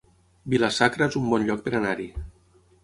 [0.53, 2.11] Vila-sacra es un bon lloc per anar-hi